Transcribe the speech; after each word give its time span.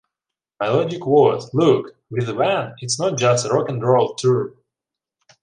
My 0.59 0.67
logic 0.69 1.05
was, 1.05 1.53
'Look, 1.53 1.95
with 2.09 2.25
Van 2.35 2.73
it's 2.79 2.99
not 2.99 3.19
just 3.19 3.45
a 3.45 3.49
rock 3.49 3.69
and 3.69 3.83
roll 3.83 4.15
tour. 4.15 4.55